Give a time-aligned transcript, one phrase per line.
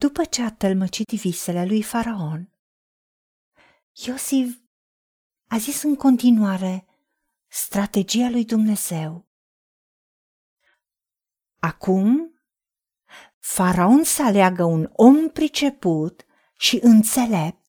[0.00, 2.52] După ce a tălmăcit visele lui Faraon,
[3.92, 4.58] Iosif
[5.46, 6.86] a zis în continuare
[7.46, 9.28] strategia lui Dumnezeu.
[11.58, 12.34] Acum,
[13.38, 16.26] Faraon să aleagă un om priceput
[16.58, 17.66] și înțelept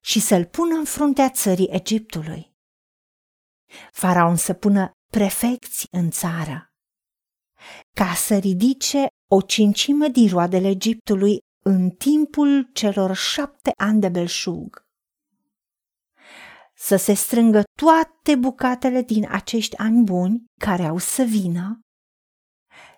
[0.00, 2.56] și să-l pună în fruntea țării Egiptului.
[3.92, 6.74] Faraon să pună prefecți în țară,
[7.92, 14.82] ca să ridice o cincime din roadele Egiptului în timpul celor șapte ani de belșug.
[16.74, 21.80] Să se strângă toate bucatele din acești ani buni care au să vină,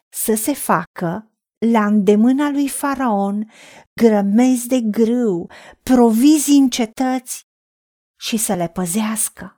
[0.09, 1.30] să se facă
[1.70, 3.51] la îndemâna lui Faraon
[4.01, 5.51] grămezi de grâu,
[5.82, 7.42] provizii în cetăți
[8.20, 9.56] și să le păzească.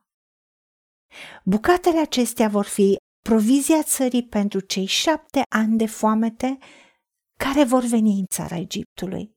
[1.45, 2.97] Bucatele acestea vor fi
[3.29, 6.59] provizia țării pentru cei șapte ani de foamete
[7.39, 9.37] care vor veni în țara Egiptului,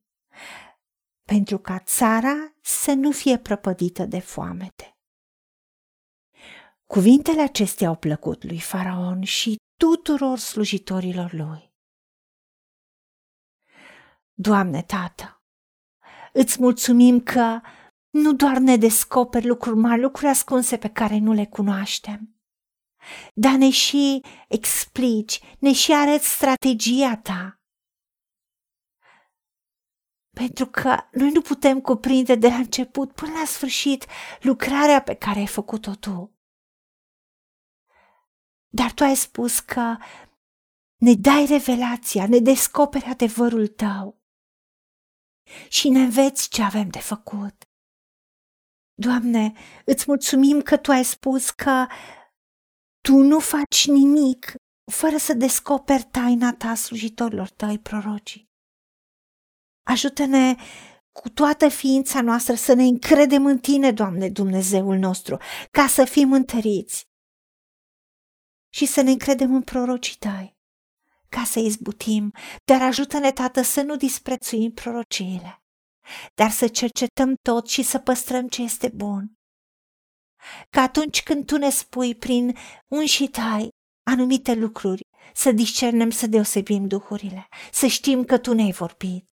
[1.28, 4.92] pentru ca țara să nu fie prăpădită de foamete.
[6.86, 11.74] Cuvintele acestea au plăcut lui Faraon și tuturor slujitorilor lui.
[14.34, 15.44] Doamne, Tată,
[16.34, 17.62] îți mulțumim că
[18.10, 22.37] nu doar ne descoperi lucruri mari, lucruri ascunse pe care nu le cunoaștem,
[23.34, 27.62] dar ne și explici, ne și arăți strategia ta.
[30.30, 34.06] Pentru că noi nu putem cuprinde de la început până la sfârșit
[34.42, 36.32] lucrarea pe care ai făcut-o tu.
[38.68, 39.98] Dar tu ai spus că
[40.96, 44.22] ne dai revelația, ne descoperi adevărul tău
[45.70, 47.68] și ne înveți ce avem de făcut.
[48.94, 49.54] Doamne,
[49.86, 51.88] îți mulțumim că Tu ai spus că
[53.08, 54.54] Tu nu faci nimic
[54.92, 58.50] fără să descoperi taina Ta slujitorilor Tăi prorocii.
[59.84, 60.56] Ajută-ne
[61.12, 65.38] cu toată ființa noastră să ne încredem în Tine, Doamne, Dumnezeul nostru,
[65.72, 67.08] ca să fim întăriți
[68.74, 70.58] și să ne încredem în prorocii Tăi
[71.30, 72.34] ca să izbutim,
[72.66, 75.64] dar ajută-ne, Tată, să nu disprețuim prorociile,
[76.36, 79.37] dar să cercetăm tot și să păstrăm ce este bun.
[80.70, 83.70] Că atunci când Tu ne spui prin unși tai
[84.04, 85.02] anumite lucruri,
[85.34, 89.26] să discernem, să deosebim duhurile, să știm că Tu ne-ai vorbit.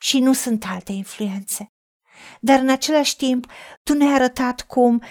[0.00, 1.66] Și nu sunt alte influențe.
[2.40, 3.46] Dar în același timp,
[3.82, 5.02] Tu ne-ai arătat cum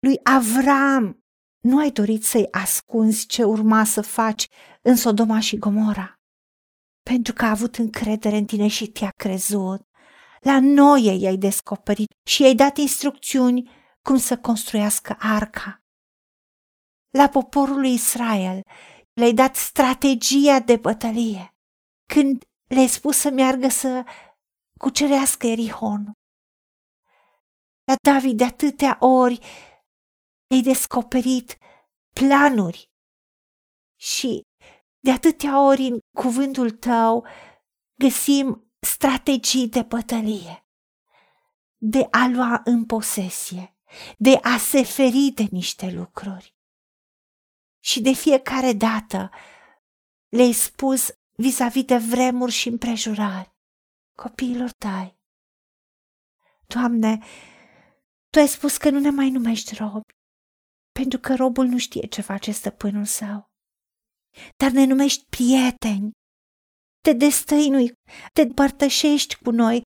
[0.00, 1.20] lui Avram
[1.60, 4.48] nu ai dorit să-i ascunzi ce urma să faci
[4.82, 6.14] în Sodoma și Gomora,
[7.02, 9.80] pentru că a avut încredere în tine și te-a crezut.
[10.40, 13.70] La noi i-ai descoperit și i-ai dat instrucțiuni
[14.02, 15.82] cum să construiască arca.
[17.10, 18.62] La poporul lui Israel
[19.12, 21.54] le-ai dat strategia de bătălie
[22.12, 24.04] când le-ai spus să meargă să
[24.78, 26.12] cucerească Erihon.
[27.84, 29.38] La David de atâtea ori
[30.50, 31.58] ai descoperit
[32.14, 32.90] planuri
[34.00, 34.42] și
[35.00, 37.26] de atâtea ori în cuvântul tău
[37.94, 40.66] găsim strategii de bătălie,
[41.76, 43.76] de a lua în posesie,
[44.18, 46.54] de a se feri de niște lucruri.
[47.82, 49.30] Și de fiecare dată
[50.28, 53.50] le-ai spus vis-a-vis de vremuri și împrejurări
[54.22, 55.18] copiilor tăi.
[56.66, 57.18] Doamne,
[58.30, 60.12] Tu ai spus că nu ne mai numești robi,
[60.92, 63.50] pentru că robul nu știe ce face stăpânul său.
[64.56, 66.10] Dar ne numești prieteni,
[67.00, 67.92] te destăinui,
[68.32, 69.82] te împărtășești cu noi,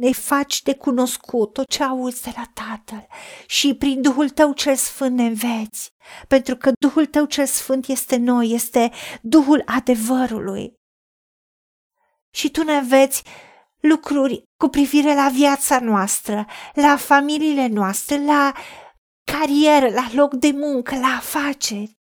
[0.00, 3.06] ne faci de cunoscut tot ce auzi de la Tatăl
[3.46, 5.90] și prin Duhul Tău cel Sfânt ne înveți,
[6.28, 8.90] pentru că Duhul Tău cel Sfânt este noi, este
[9.22, 10.74] Duhul adevărului.
[12.34, 13.22] Și Tu ne înveți
[13.80, 18.52] lucruri cu privire la viața noastră, la familiile noastre, la
[19.32, 21.98] carieră, la loc de muncă, la afaceri,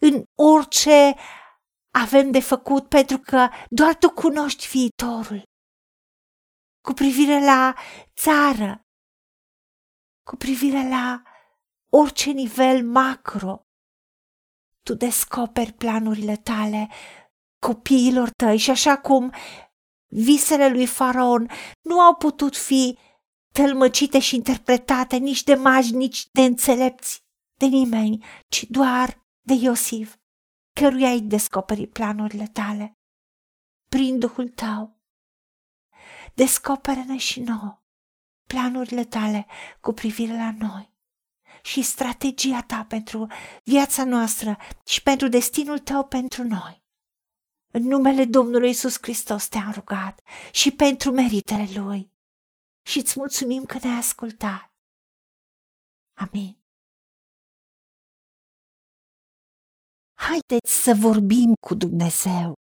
[0.00, 1.14] în orice
[1.94, 5.42] avem de făcut, pentru că doar tu cunoști viitorul.
[6.82, 7.74] Cu privire la
[8.16, 8.86] țară,
[10.22, 11.22] cu privire la
[11.88, 13.66] orice nivel macro,
[14.82, 16.88] tu descoperi planurile tale
[17.58, 19.32] copiilor tăi și așa cum
[20.08, 21.50] visele lui Faraon
[21.80, 22.98] nu au putut fi
[23.52, 27.20] tălmăcite și interpretate nici de magi, nici de înțelepți,
[27.58, 30.16] de nimeni, ci doar de Iosif,
[30.80, 32.92] căruia ai descoperit planurile tale.
[33.88, 35.01] Prin Duhul tău.
[36.34, 37.82] Descoperă-ne și nouă
[38.46, 39.46] planurile tale
[39.80, 40.92] cu privire la noi
[41.62, 43.26] și strategia ta pentru
[43.64, 46.82] viața noastră și pentru destinul tău pentru noi.
[47.72, 50.20] În numele Domnului Isus Hristos te-am rugat
[50.52, 52.10] și pentru meritele Lui.
[52.82, 54.74] Și îți mulțumim că ne-ai ascultat.
[56.14, 56.56] Amin.
[60.14, 62.52] Haideți să vorbim cu Dumnezeu,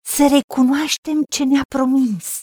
[0.00, 2.42] să recunoaștem ce ne-a promis